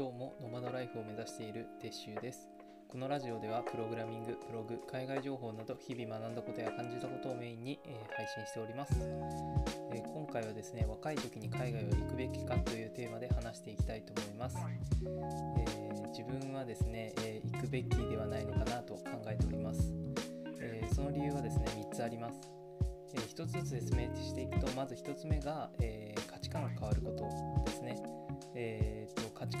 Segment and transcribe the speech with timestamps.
[0.00, 2.48] どうもノマドライフを目指している鉄舟です。
[2.88, 14.56] このラジオではプログラミング、ブログ、海外情報など日々学んだことや感じたことをメインに、えー配信しております、えー今回はですね若い時に海外を行くべきかというテーマで話していきたいと思います、
[15.58, 19.92] えー自分はですね、えー行くべきではないのかなと考えております、
[20.62, 22.40] えーその理由はですね3つあります。
[23.12, 28.02] えー一つずつ説明していくとまず1つ目が、えー価値観が変わることですね、
[28.54, 28.89] えー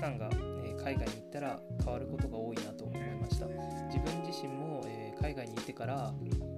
[0.00, 0.30] 観が、
[0.64, 3.46] え海外に行ったら変わることが多いなと思いました。
[3.46, 6.50] 自分自身も、え海外に行ってからこう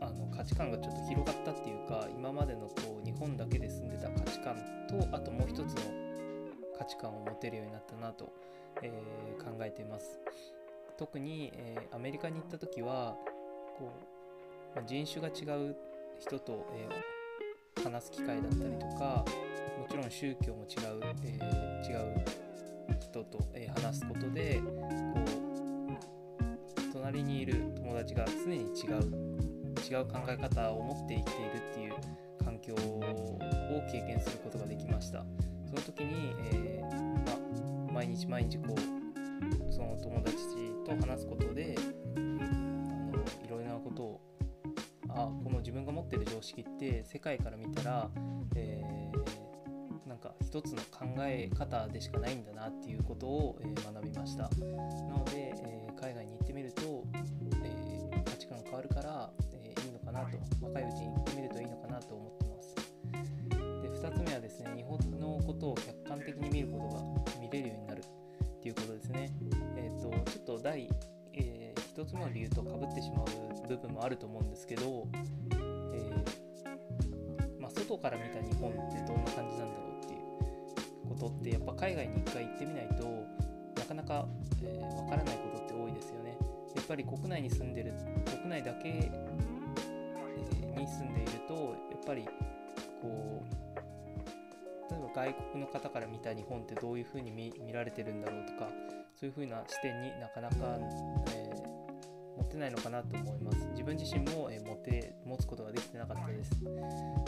[0.00, 4.56] あの価値観がちょっと広がったっていうか今までのこう日本だけで住んでた価値観
[4.88, 5.66] とあともう一つの
[6.78, 8.32] 価値観を持てるようになったなと、
[8.82, 10.18] えー考えています。
[10.98, 13.16] 特に、えーアメリカに行った時は
[13.78, 13.90] こ
[14.72, 15.76] うまあ人種が違う
[16.18, 17.20] 人と、えー
[17.82, 19.24] 話す機会だったりとか
[19.78, 22.24] もちろん宗教も違う、えー違う
[23.00, 24.70] 人と、えー話すことでこ
[26.88, 29.40] う隣にいる友達が常に違う
[29.90, 31.94] 違う考え方を持って生きているっていう
[32.44, 33.38] 環境を
[33.90, 35.24] 経験することができました。
[35.66, 40.36] その時に、えーま、毎日毎日こうその友達
[40.84, 41.76] と話すことで
[42.16, 44.20] あのいろいろなことを
[45.08, 48.10] あこの自分が持ってる常識って世界から見たら、
[48.56, 49.49] えー
[50.10, 54.42] なんか一つの考え方でしかないんだなっていうことを、えー学びました。
[54.42, 54.48] な
[55.16, 57.04] ので、えー海外に行ってみると、
[57.62, 62.74] えー価値観が変わるから、えーいいのかなと若いうちに行ってみるといいのかなと思ってます。
[63.82, 66.88] で2つ目はですね日本のことを客観的に見ること
[67.36, 68.02] が見れるようになるっ
[68.60, 69.32] ていうことですね。
[69.76, 70.88] えっ、とちょっと第、
[71.34, 73.26] え1つ目の理由とかぶってしまう
[73.68, 75.06] 部分もあると思うんですけど、
[75.52, 76.24] えー
[77.60, 78.96] まあ、外から見た日本って
[81.20, 83.26] ことってやっぱ海外に一回行ってみないと
[83.76, 84.28] なかなかわ、
[84.62, 86.36] えーからないことって多いですよね。
[86.76, 87.92] やっぱり国内に住んでる
[88.26, 91.54] 国内だけ、えーに住んでいると
[91.90, 92.24] やっぱり
[93.02, 98.70] こう例えば外国の方から見た日本ってどういうふうに見見られてるんだろうとか
[99.14, 100.56] そういうふうな視点になかなか、
[101.34, 101.70] えー
[102.36, 103.58] 持ってないのかなと思います。
[103.72, 106.50] 自分自身も、えー持て持つことができてなかったです。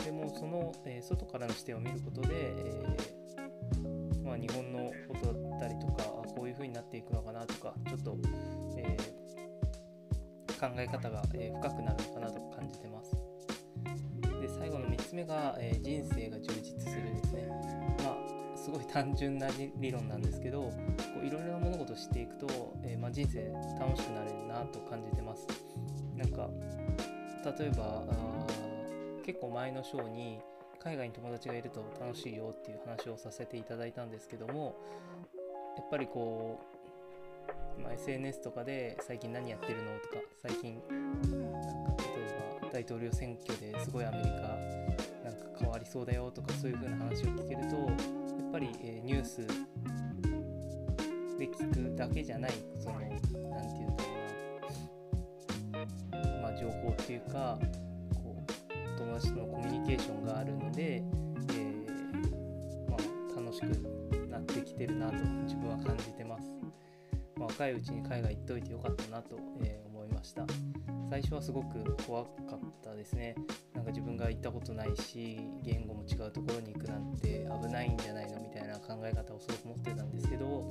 [0.04, 3.21] でもその、えー外からの視点を見ることで、えー
[4.32, 8.16] まあ、日本のことだったりとかあこういうふうになっていくのかなとかちょっと、
[8.78, 9.22] えー
[10.62, 13.16] 考え方が、えー深くなるのかなと感じてます。
[14.40, 17.48] で最後の3つ目が、えー人生が充実するですね。
[18.04, 20.72] まあすごい単純な理論なんですけどこ
[21.20, 23.50] ういろいろな物事を知っていくと、えーまあ、人生
[23.80, 25.46] 楽しくなれるなと感じてます。
[26.16, 26.48] なんか
[27.58, 28.46] 例えばあ
[29.26, 30.40] 結構前の章に
[30.82, 34.74] 海外に友達がいると楽しいよっていう話をさせていただいたんですけども
[35.76, 36.60] やっぱりこ
[37.78, 41.52] う、まあ、SNS とかで最近何やってるのとか最近なん
[41.96, 44.30] か例えば大統領選挙ですごいアメリカ
[45.24, 47.86] なんか変わりそうだよとかそういう風な話を聞けるとや
[48.48, 49.46] っぱり、えニュース
[51.38, 53.20] で聞くだけじゃないそのなんて
[53.78, 54.10] 言うんだろ
[56.12, 57.58] うなまあ情報っていうか
[59.30, 63.66] こう友達とのコミュニケーションがあるので、えーまあ、楽しく
[64.28, 66.50] なってきてるなと自分は感じてます、
[67.36, 70.44] まあ、若いうちに海外行っといてよかったなと、えー思いました。
[71.10, 73.36] 最初はすごく怖かったですね。
[73.74, 80.68] なんか自分が行ったことないし言語も違うところに行くなんて危ないんじゃないのみたいな考え方をすごく持ってたんですけど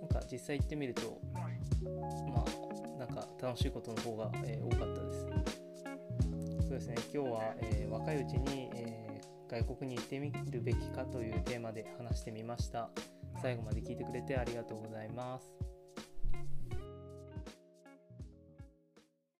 [0.00, 4.89] なんか実際行ってみるとまあなんか楽しいことの方が、えー多かった
[6.70, 6.94] そうですね。
[7.12, 9.10] 今日は、えー若いうちに、えー
[9.50, 12.88] 外国に行ってみるべきかというテーマで話してみました。
[13.42, 15.69] 最後まで聞いてくれてありがとうございます